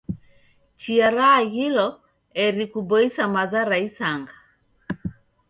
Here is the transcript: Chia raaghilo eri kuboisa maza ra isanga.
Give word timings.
Chia 0.79 1.07
raaghilo 1.17 1.87
eri 2.43 2.65
kuboisa 2.73 3.23
maza 3.33 3.61
ra 3.69 3.77
isanga. 3.87 4.33